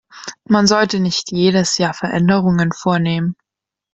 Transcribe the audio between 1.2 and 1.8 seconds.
jedes